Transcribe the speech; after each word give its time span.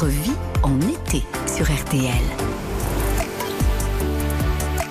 votre 0.00 0.12
vie 0.12 0.36
en 0.62 0.78
été 0.80 1.24
sur 1.48 1.64
RTL. 1.64 2.47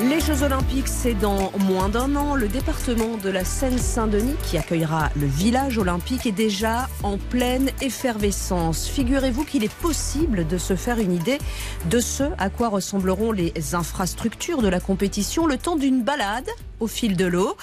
Les 0.00 0.20
Jeux 0.20 0.44
Olympiques, 0.44 0.86
c'est 0.86 1.14
dans 1.14 1.50
moins 1.58 1.88
d'un 1.88 2.14
an. 2.14 2.36
Le 2.36 2.46
département 2.46 3.16
de 3.16 3.30
la 3.30 3.44
Seine-Saint-Denis, 3.44 4.36
qui 4.44 4.56
accueillera 4.56 5.10
le 5.16 5.26
village 5.26 5.76
olympique, 5.76 6.24
est 6.24 6.30
déjà 6.32 6.88
en 7.02 7.18
pleine 7.18 7.70
effervescence. 7.80 8.86
Figurez-vous 8.86 9.44
qu'il 9.44 9.64
est 9.64 9.74
possible 9.74 10.46
de 10.46 10.56
se 10.56 10.76
faire 10.76 11.00
une 11.00 11.12
idée 11.12 11.38
de 11.90 11.98
ce 11.98 12.22
à 12.38 12.48
quoi 12.48 12.68
ressembleront 12.68 13.32
les 13.32 13.52
infrastructures 13.74 14.62
de 14.62 14.68
la 14.68 14.78
compétition 14.78 15.48
le 15.48 15.58
temps 15.58 15.74
d'une 15.74 16.04
balade 16.04 16.48
au 16.80 16.86
fil 16.86 17.16
de 17.16 17.26
l'eau. 17.26 17.56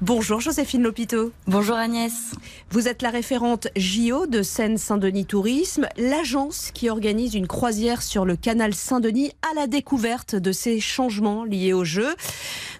Bonjour 0.00 0.40
Joséphine 0.40 0.82
Lopito. 0.82 1.32
Bonjour 1.46 1.76
Agnès. 1.76 2.32
Vous 2.70 2.88
êtes 2.88 3.02
la 3.02 3.10
référente 3.10 3.68
JO 3.76 4.26
de 4.26 4.42
Seine-Saint-Denis 4.42 5.26
Tourisme, 5.26 5.86
l'agence 5.98 6.70
qui 6.72 6.88
organise 6.88 7.34
une 7.34 7.46
croisière 7.46 8.00
sur 8.00 8.24
le 8.24 8.36
canal 8.36 8.72
Saint-Denis 8.72 9.32
à 9.42 9.54
la 9.54 9.66
découverte 9.66 10.34
de 10.34 10.50
ces 10.50 10.80
changements 10.80 11.44
liés 11.44 11.73
Jeux. 11.82 12.14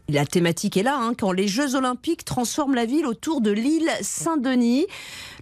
La 0.08 0.26
thématique 0.26 0.76
est 0.76 0.82
là, 0.82 0.96
hein, 0.96 1.14
quand 1.18 1.32
les 1.32 1.48
Jeux 1.48 1.74
Olympiques 1.74 2.24
transforment 2.24 2.74
la 2.74 2.84
ville 2.84 3.06
autour 3.06 3.40
de 3.40 3.50
l'île 3.50 3.90
Saint-Denis. 4.02 4.86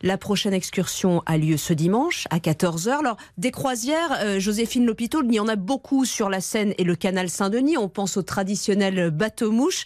La 0.03 0.19
prochaine 0.19 0.53
excursion 0.53 1.23
a 1.27 1.39
lieu 1.39 1.57
ce 1.57 1.73
dimanche 1.73 2.27
à 2.31 2.39
14h. 2.39 2.91
Alors, 2.91 3.17
des 3.39 3.53
croisières, 3.53 4.19
euh, 4.21 4.41
Joséphine 4.41 4.85
Lopito, 4.85 5.23
il 5.23 5.33
y 5.33 5.39
en 5.39 5.47
a 5.47 5.55
beaucoup 5.55 6.05
sur 6.05 6.29
la 6.29 6.41
Seine 6.41 6.75
et 6.77 6.83
le 6.83 6.97
canal 6.97 7.29
Saint-Denis. 7.29 7.77
On 7.77 7.89
pense 7.89 8.17
au 8.17 8.23
traditionnel 8.23 9.11
bateau-mouche. 9.11 9.85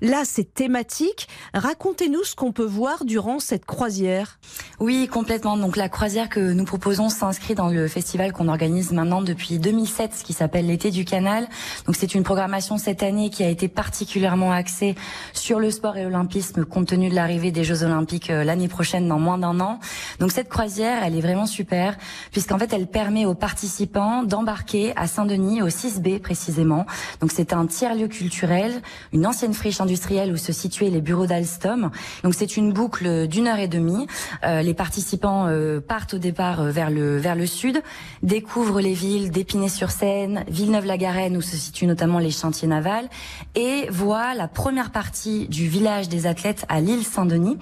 Là, 0.00 0.22
c'est 0.24 0.54
thématique. 0.54 1.28
Racontez-nous 1.52 2.24
ce 2.24 2.34
qu'on 2.34 2.52
peut 2.52 2.64
voir 2.64 3.04
durant 3.04 3.38
cette 3.38 3.66
croisière. 3.66 4.38
Oui, 4.78 5.08
complètement. 5.08 5.58
Donc, 5.58 5.76
la 5.76 5.90
croisière 5.90 6.30
que 6.30 6.40
nous 6.40 6.64
proposons 6.64 7.10
s'inscrit 7.10 7.54
dans 7.54 7.68
le 7.68 7.86
festival 7.86 8.32
qu'on 8.32 8.48
organise 8.48 8.92
maintenant 8.92 9.20
depuis 9.20 9.58
2007, 9.58 10.14
ce 10.14 10.24
qui 10.24 10.32
s'appelle 10.32 10.68
l'été 10.68 10.90
du 10.90 11.04
canal. 11.04 11.48
Donc, 11.86 11.96
c'est 11.96 12.14
une 12.14 12.22
programmation 12.22 12.78
cette 12.78 13.02
année 13.02 13.28
qui 13.28 13.42
a 13.42 13.48
été 13.50 13.68
particulièrement 13.68 14.52
axée 14.52 14.94
sur 15.34 15.60
le 15.60 15.70
sport 15.70 15.98
et 15.98 16.04
l'olympisme 16.04 16.64
compte 16.64 16.88
tenu 16.88 17.10
de 17.10 17.14
l'arrivée 17.14 17.50
des 17.50 17.64
Jeux 17.64 17.82
Olympiques 17.82 18.30
euh, 18.30 18.42
l'année 18.42 18.68
prochaine 18.68 19.06
dans 19.06 19.18
moins 19.18 19.36
d'un 19.36 19.49
donc 19.54 20.32
cette 20.32 20.48
croisière, 20.48 21.02
elle 21.04 21.16
est 21.16 21.20
vraiment 21.20 21.46
super 21.46 21.96
puisqu'en 22.32 22.58
fait, 22.58 22.72
elle 22.72 22.86
permet 22.86 23.26
aux 23.26 23.34
participants 23.34 24.22
d'embarquer 24.22 24.92
à 24.96 25.06
Saint-Denis 25.06 25.62
au 25.62 25.68
6B 25.68 26.20
précisément. 26.20 26.86
Donc 27.20 27.32
c'est 27.32 27.52
un 27.52 27.66
tiers-lieu 27.66 28.08
culturel, 28.08 28.82
une 29.12 29.26
ancienne 29.26 29.54
friche 29.54 29.80
industrielle 29.80 30.32
où 30.32 30.36
se 30.36 30.52
situaient 30.52 30.90
les 30.90 31.00
bureaux 31.00 31.26
d'Alstom. 31.26 31.90
Donc 32.22 32.34
c'est 32.34 32.56
une 32.56 32.72
boucle 32.72 33.26
d'une 33.26 33.46
heure 33.46 33.58
et 33.58 33.68
demie. 33.68 34.06
Euh, 34.44 34.62
les 34.62 34.74
participants 34.74 35.46
euh, 35.48 35.80
partent 35.80 36.14
au 36.14 36.18
départ 36.18 36.60
euh, 36.60 36.70
vers 36.70 36.90
le 36.90 37.18
vers 37.18 37.34
le 37.34 37.46
sud, 37.46 37.82
découvrent 38.22 38.80
les 38.80 38.94
villes 38.94 39.30
d'Épinay-sur-Seine, 39.30 40.44
Villeneuve-la-Garenne 40.48 41.36
où 41.36 41.42
se 41.42 41.56
situent 41.56 41.86
notamment 41.86 42.18
les 42.18 42.30
chantiers 42.30 42.68
navals 42.68 43.08
et 43.54 43.88
voient 43.90 44.34
la 44.34 44.48
première 44.48 44.90
partie 44.90 45.48
du 45.48 45.68
village 45.68 46.08
des 46.08 46.26
athlètes 46.26 46.64
à 46.68 46.80
l'île 46.80 47.04
Saint-Denis. 47.04 47.58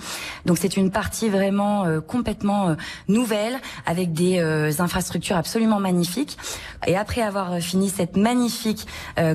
Donc 0.47 0.59
c'est 0.59 0.77
une 0.77 0.91
partie 0.91 1.29
vraiment 1.29 1.78
euh, 1.87 2.01
complètement 2.01 2.69
euh, 2.69 2.75
nouvelle, 3.09 3.59
avec 3.87 4.13
des 4.13 4.39
euh, 4.39 4.71
infrastructures 4.79 5.37
absolument 5.37 5.81
magnifiques. 5.81 6.37
Et 6.87 6.97
après 6.97 7.23
avoir 7.23 7.59
fini 7.59 7.89
cette 7.89 8.17
magnifique 8.17 8.87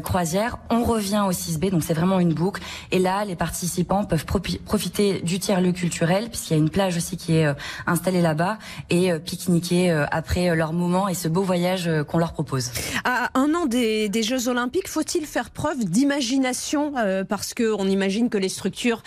croisière, 0.02 0.60
on 0.70 0.84
revient 0.84 1.24
au 1.28 1.32
6B, 1.32 1.72
donc 1.72 1.84
c'est 1.84 1.94
vraiment 1.94 2.20
une 2.20 2.34
boucle. 2.34 2.62
Et 2.92 3.00
là, 3.00 3.26
les 3.26 3.36
participants 3.36 4.06
peuvent 4.06 4.26
profiter 4.26 5.20
du 5.20 5.40
tiers-lieu 5.40 5.74
culturel, 5.74 6.30
puisqu'il 6.30 6.54
y 6.54 6.56
a 6.56 6.60
une 6.60 6.70
plage 6.70 6.96
aussi 6.96 7.18
qui 7.18 7.36
est 7.36 7.54
installée 7.86 8.22
là-bas, 8.22 8.60
et 8.90 9.12
pique-niquer 9.20 9.92
après 10.10 10.56
leur 10.56 10.72
moment 10.72 11.10
et 11.10 11.14
ce 11.14 11.28
beau 11.28 11.44
voyage 11.44 11.90
qu'on 12.08 12.18
leur 12.18 12.32
propose. 12.32 12.72
À 13.04 13.30
un 13.38 13.54
an 13.56 13.66
des, 13.66 14.10
Jeux 14.24 14.48
Olympiques, 14.48 14.88
faut-il 14.88 15.26
faire 15.26 15.50
preuve 15.50 15.84
d'imagination 15.84 16.94
Parce 17.28 17.54
qu'on 17.54 17.88
imagine 17.88 18.30
que 18.30 18.38
les 18.38 18.50
structures 18.50 19.04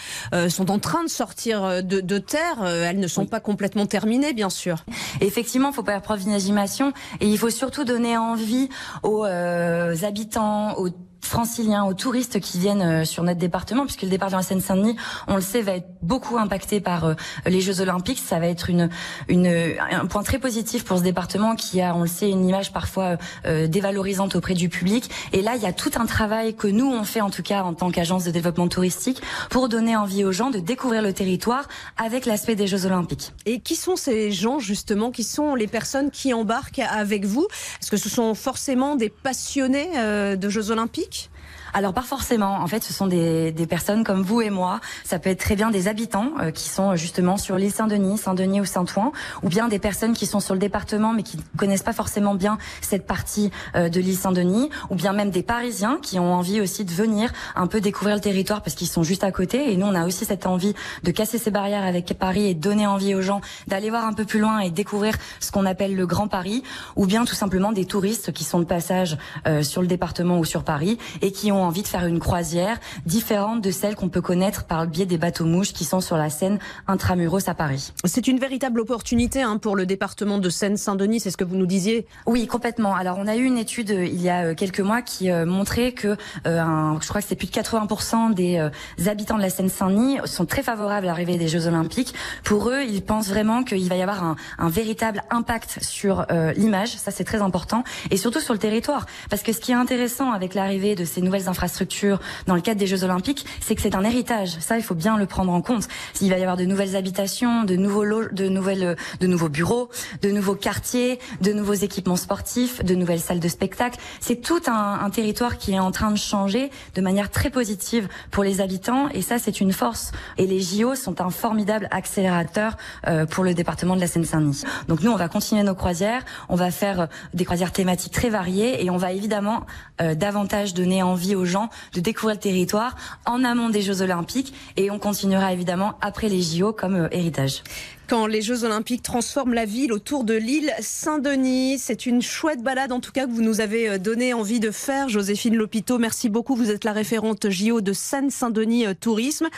sont 0.49 0.71
en 0.71 0.79
train 0.79 1.05
de 1.05 1.11
sortir 1.11 1.83
de, 1.83 2.01
de 2.01 2.19
terre, 2.19 2.65
elles 2.67 3.01
ne 3.01 3.09
sont 3.09 3.26
pas 3.27 3.41
complètement 3.41 3.87
terminées, 3.87 4.33
bien 4.33 4.51
sûr. 4.51 4.85
Effectivement, 5.21 5.71
il 5.71 5.75
faut 5.75 5.83
pas 5.83 5.93
faire 5.93 6.03
preuve 6.03 6.21
d'imagination 6.21 6.93
et 7.21 7.29
il 7.29 7.39
faut 7.39 7.51
surtout 7.51 7.85
donner 7.85 8.17
envie 8.17 8.69
aux 9.03 9.25
euh, 9.25 9.95
habitants, 10.03 10.75
aux 10.79 10.91
franciliens, 11.27 11.85
aux 11.85 11.95
touristes 11.95 12.41
qui 12.41 12.59
viennent 12.59 12.83
euh, 12.83 13.05
sur 13.05 13.23
notre 13.23 13.39
département, 13.39 13.85
puisque 13.85 14.03
le 14.03 14.09
département 14.09 14.41
de 14.41 14.47
Seine-Saint-Denis, 14.47 14.97
on 15.29 15.37
le 15.37 15.43
sait, 15.43 15.63
va 15.63 15.73
être 15.73 15.89
beaucoup 16.03 16.39
impacté 16.39 16.81
par 16.81 17.05
euh, 17.05 17.15
les 17.47 17.61
Jeux 17.61 17.81
Olympiques. 17.81 18.19
Ça 18.19 18.39
va 18.39 18.47
être 18.47 18.71
un 18.71 20.07
point 20.07 20.23
très 20.23 20.39
positif 20.39 20.85
pour 20.85 20.99
ce 20.99 21.03
département 21.03 21.57
qui 21.57 21.81
a, 21.81 21.95
on 21.95 22.03
le 22.03 22.09
sait, 22.09 22.31
une 22.31 22.49
image 22.49 22.73
parfois 22.73 23.17
euh, 23.45 23.67
dévalorisante 23.67 24.37
auprès 24.37 24.55
du 24.55 24.69
public. 24.69 25.11
Et 25.33 25.43
là, 25.43 25.57
il 25.57 25.63
y 25.63 25.67
a 25.67 25.73
tout 25.73 25.91
un 25.97 26.07
travail 26.07 26.55
que 26.55 26.69
nous, 26.69 26.91
on 26.91 27.05
fait 27.05 27.21
en 27.21 27.31
tout 27.31 27.43
cas 27.43 27.63
en 27.63 27.75
tant 27.75 27.91
qu'agence 27.91 28.25
de 28.25 28.31
développement 28.31 28.69
touristique 28.69 29.21
pour 29.51 29.69
donner 29.69 29.97
envie 29.97 30.25
aux 30.25 30.33
gens 30.33 30.51
de 30.51 30.59
découvrir 30.59 31.03
le 31.03 31.13
territoire 31.13 31.69
avec 31.97 32.27
l'aspect 32.27 32.55
des 32.55 32.67
Jeux 32.67 32.87
Olympiques. 32.87 33.33
Et 33.47 33.61
qui 33.61 33.77
sont 33.77 33.97
ces 33.97 34.31
gens, 34.31 34.59
justement, 34.59 35.11
qui 35.11 35.25
sont 35.25 35.55
les 35.55 35.67
personnes 35.67 36.11
qui 36.11 36.33
embarquent 36.33 36.81
avec 36.81 37.25
vous? 37.25 37.47
Est-ce 37.81 37.91
que 37.91 37.97
ce 37.97 38.09
sont 38.09 38.35
forcément 38.35 38.97
des 38.97 39.09
passionnés 39.09 39.91
de 40.37 40.49
Jeux 40.49 40.71
Olympiques? 40.71 41.16
week. 41.23 41.31
Alors 41.75 41.93
pas 41.93 42.03
forcément. 42.03 42.61
En 42.61 42.67
fait, 42.67 42.83
ce 42.83 42.93
sont 42.93 43.07
des, 43.07 43.53
des, 43.53 43.67
personnes 43.67 44.05
comme 44.05 44.23
vous 44.23 44.41
et 44.41 44.51
moi. 44.51 44.81
Ça 45.05 45.19
peut 45.19 45.31
être 45.31 45.41
très 45.41 45.57
bien 45.57 45.71
des 45.71 45.89
habitants 45.89 46.33
euh, 46.41 46.51
qui 46.51 46.69
sont 46.69 46.97
justement 46.97 47.37
sur 47.37 47.57
l'île 47.57 47.73
Saint-Denis, 47.73 48.19
Saint-Denis 48.19 48.61
ou 48.61 48.65
Saint-Ouen, 48.65 49.13
ou 49.43 49.49
bien 49.49 49.69
des 49.69 49.79
personnes 49.79 50.15
qui 50.15 50.27
sont 50.27 50.41
sur 50.41 50.55
le 50.55 50.61
département 50.61 51.13
mais 51.13 51.23
qui 51.23 51.39
connaissent 51.57 51.83
pas 51.83 51.93
forcément 51.93 52.35
bien 52.35 52.59
cette 52.81 53.07
partie 53.07 53.51
euh, 53.75 53.89
de 53.89 54.01
l'île 54.01 54.17
Saint-Denis, 54.17 54.71
ou 54.91 54.95
bien 54.95 55.13
même 55.13 55.31
des 55.31 55.43
Parisiens 55.43 55.99
qui 56.03 56.19
ont 56.19 56.35
envie 56.35 56.61
aussi 56.61 56.85
de 56.85 56.93
venir 56.93 57.33
un 57.55 57.67
peu 57.67 57.81
découvrir 57.81 58.17
le 58.17 58.23
territoire 58.23 58.63
parce 58.63 58.77
qu'ils 58.77 58.89
sont 58.89 59.03
juste 59.03 59.25
à 59.25 59.33
côté. 59.33 59.73
Et 59.73 59.77
nous, 59.77 59.87
on 59.87 59.95
a 59.95 60.07
aussi 60.07 60.25
cette 60.25 60.47
envie 60.47 60.75
de 61.03 61.11
casser 61.11 61.39
ces 61.39 61.51
barrières 61.51 61.85
avec 61.85 62.15
Paris 62.19 62.47
et 62.47 62.55
donner 62.55 62.87
envie 62.87 63.15
aux 63.15 63.23
gens 63.23 63.41
d'aller 63.67 63.91
voir 63.91 64.05
un 64.05 64.13
peu 64.13 64.25
plus 64.25 64.41
loin 64.41 64.61
et 64.61 64.71
découvrir 64.71 65.15
ce 65.41 65.51
qu'on 65.51 65.67
appelle 65.67 65.95
le 65.95 66.07
Grand 66.07 66.29
Paris, 66.29 66.63
ou 66.95 67.07
bien 67.07 67.25
tout 67.25 67.35
simplement 67.35 67.73
des 67.73 67.85
touristes 67.85 68.33
qui 68.33 68.45
sont 68.45 68.59
de 68.59 68.65
passage 68.65 69.19
euh, 69.47 69.63
sur 69.63 69.83
le 69.83 69.89
département 69.89 70.39
ou 70.39 70.45
sur 70.45 70.65
Paris 70.65 70.99
et 71.23 71.33
qui 71.33 71.53
ont 71.53 71.56
envie 71.63 71.83
de 71.83 71.89
faire 71.89 72.07
une 72.07 72.19
croisière 72.19 72.79
différente 73.05 73.61
de 73.61 73.71
celle 73.71 73.95
qu'on 73.95 74.09
peut 74.09 74.21
connaître 74.21 74.65
par 74.65 74.85
le 74.85 74.91
biais 74.91 75.07
des 75.07 75.19
bateaux 75.19 75.45
mouches 75.45 75.73
qui 75.73 75.85
sont 75.85 76.01
sur 76.01 76.17
la 76.17 76.31
Seine 76.31 76.59
intramuros 76.87 77.49
à 77.49 77.55
Paris. 77.55 77.93
C'est 78.05 78.27
une 78.29 78.39
véritable 78.39 78.81
opportunité 78.81 79.43
hein, 79.43 79.59
pour 79.59 79.77
le 79.77 79.87
département 79.87 80.39
de 80.39 80.49
Seine-Saint-Denis, 80.49 81.21
c'est 81.21 81.31
ce 81.31 81.37
que 81.37 81.45
vous 81.45 81.57
nous 81.57 81.67
disiez 81.67 82.07
Oui, 82.27 82.47
complètement. 82.47 82.95
Alors 82.95 83.19
on 83.19 83.27
a 83.27 83.37
eu 83.37 83.45
une 83.45 83.59
étude 83.59 83.91
euh, 83.91 84.05
il 84.05 84.21
y 84.23 84.29
a 84.29 84.47
euh, 84.47 84.55
quelques 84.55 84.81
mois 84.81 85.03
qui 85.03 85.31
euh, 85.31 85.47
montrait 85.47 85.93
que 85.93 86.17
je 86.45 87.09
crois 87.09 87.21
que 87.21 87.27
c'est 87.27 87.37
plus 87.37 87.47
de 87.47 87.53
80% 87.53 88.35
des 88.35 88.71
habitants 89.07 89.37
de 89.37 89.43
la 89.43 89.51
Seine-Saint-Denis 89.51 90.19
sont 90.25 90.47
très 90.47 90.63
favorables 90.63 91.07
à 91.07 91.11
l'arrivée 91.11 91.37
des 91.37 91.49
Jeux 91.49 91.67
Olympiques. 91.67 92.15
Pour 92.45 92.71
eux, 92.71 92.83
ils 92.83 93.03
pensent 93.03 93.29
vraiment 93.29 93.63
qu'il 93.63 93.89
va 93.89 93.97
y 93.97 94.03
avoir 94.03 94.25
un, 94.25 94.37
un 94.59 94.69
véritable 94.69 95.23
impact 95.31 95.79
sur 95.83 96.27
l'image, 96.57 96.97
ça 96.97 97.11
c'est 97.11 97.25
très 97.25 97.43
important, 97.43 97.85
et 98.11 98.17
surtout 98.17 98.41
sur 98.41 98.55
le 98.55 98.59
territoire. 98.59 99.07
Parce 99.31 99.43
que 99.43 99.53
ce 99.53 99.61
qui 99.61 99.73
est 99.73 99.77
intéressant 99.77 100.33
avec 100.33 100.55
l'arrivée 100.55 100.95
de 100.95 101.05
ces 101.05 101.21
nouvelles 101.21 101.46
infrastructures 101.49 102.21
dans 102.47 102.55
le 102.55 102.61
cadre 102.61 102.79
des 102.79 102.87
Jeux 102.87 103.05
Olympiques, 103.05 103.47
c'est 103.61 103.75
que 103.75 103.83
c'est 103.83 103.95
un 103.95 104.05
héritage. 104.05 104.57
Ça, 104.61 104.77
il 104.77 104.83
faut 104.83 104.95
bien 104.95 105.17
le 105.17 105.27
prendre 105.27 105.53
en 105.53 105.63
compte. 105.63 105.89
Il 106.21 106.31
va 106.31 106.39
y 106.39 106.43
avoir 106.43 106.57
de 106.57 106.65
nouvelles 106.65 106.97
habitations, 106.97 107.65
de 107.65 107.77
nouveaux 107.77 108.05
de 108.33 108.49
nouvelles, 108.49 108.97
de 109.21 109.27
nouveaux 109.27 109.49
bureaux, 109.49 109.89
de 110.23 110.31
nouveaux 110.31 110.55
quartiers, 110.55 111.19
de 111.41 111.53
nouveaux 111.53 111.75
équipements 111.75 112.17
sportifs, 112.17 112.85
de 112.85 112.95
nouvelles 112.95 113.21
salles 113.21 113.41
de 113.41 113.49
spectacle. 113.49 113.99
C'est 114.21 114.41
tout 114.41 114.63
un, 114.67 115.01
un 115.03 115.11
territoire 115.11 115.59
qui 115.59 115.73
est 115.73 115.79
en 115.79 115.91
train 115.91 116.11
de 116.11 116.17
changer 116.17 116.71
de 116.95 117.01
manière 117.01 117.31
très 117.31 117.51
positive 117.51 118.09
pour 118.31 118.45
les 118.45 118.61
habitants, 118.61 119.09
et 119.11 119.23
ça, 119.23 119.39
c'est 119.39 119.61
une 119.61 119.73
force. 119.73 120.13
Et 120.39 120.47
les 120.47 120.61
JO 120.61 120.95
sont 120.95 121.21
un 121.21 121.31
formidable 121.31 121.89
accélérateur 121.91 122.77
euh, 123.07 123.27
pour 123.27 123.45
le 123.45 123.55
département 123.55 123.95
de 123.97 124.01
la 124.01 124.07
Seine-Saint-Denis. 124.07 124.63
Donc 124.89 125.03
nous, 125.03 125.11
on 125.11 125.17
va 125.17 125.29
continuer 125.29 125.63
nos 125.63 125.75
croisières, 125.75 126.25
on 126.49 126.57
va 126.57 126.71
faire 126.71 127.01
euh, 127.01 127.07
des 127.35 127.45
croisières 127.45 127.73
thématiques 127.73 128.13
très 128.13 128.31
variées, 128.31 128.85
et 128.85 128.91
on 128.91 128.97
va 128.97 129.13
évidemment 129.13 129.65
euh, 130.01 130.15
davantage 130.15 130.75
donner 130.75 131.03
envie 131.03 131.35
aux 131.37 131.45
gens 131.45 131.69
de 131.95 132.01
découvrir 132.01 132.37
le 132.37 132.41
territoire 132.41 132.97
en 133.25 133.45
amont 133.45 133.71
des 133.71 133.83
Jeux 133.83 134.03
Olympiques 134.03 134.55
et 134.77 134.91
on 134.91 134.99
continuera 134.99 135.53
évidemment 135.53 135.95
après 136.01 136.29
les 136.29 136.43
JO 136.43 136.73
comme 136.73 136.97
euh, 136.97 137.09
héritage 137.11 137.63
quand 138.09 138.27
les 138.27 138.41
Jeux 138.41 138.65
Olympiques 138.65 139.03
transforment 139.03 139.55
la 139.55 139.65
ville 139.65 139.93
autour 139.93 140.23
de 140.23 140.35
l'île 140.35 140.73
Saint-Denis. 140.81 141.79
C'est 141.79 142.07
une 142.07 142.23
chouette 142.23 142.63
balade 142.63 142.93
en 142.93 143.01
tout 143.01 143.11
cas 143.11 143.27
que 143.27 143.33
vous 143.33 143.43
nous 143.43 143.61
avez 143.61 143.89
euh, 143.89 143.99
donné 143.99 144.33
envie 144.33 144.61
de 144.61 144.71
faire, 144.71 145.09
Joséphine 145.09 145.57
Lopito. 145.57 145.99
Merci 145.99 146.29
beaucoup. 146.29 146.55
Vous 146.55 146.71
êtes 146.71 146.85
la 146.85 146.93
référente 146.93 147.51
JO 147.51 147.81
de 147.81 147.93
Seine-Saint-Denis 147.93 148.87
euh, 148.87 148.95
Tourisme. 148.95 149.49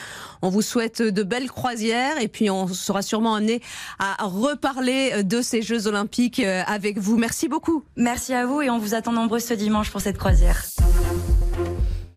On 0.40 0.48
vous 0.48 0.62
souhaite 0.62 1.02
de 1.02 1.22
belles 1.22 1.50
croisières 1.50 2.20
et 2.20 2.28
puis 2.28 2.48
on 2.48 2.68
sera 2.68 3.02
sûrement 3.02 3.34
amené 3.34 3.60
à 3.98 4.24
reparler 4.24 5.22
de 5.24 5.42
ces 5.42 5.62
Jeux 5.62 5.86
Olympiques 5.86 6.40
avec 6.40 6.98
vous. 6.98 7.16
Merci 7.16 7.48
beaucoup. 7.48 7.82
Merci 7.96 8.32
à 8.32 8.46
vous 8.46 8.62
et 8.62 8.70
on 8.70 8.78
vous 8.78 8.94
attend 8.94 9.12
nombreux 9.12 9.40
ce 9.40 9.54
dimanche 9.54 9.90
pour 9.90 10.00
cette 10.00 10.16
croisière. 10.16 10.64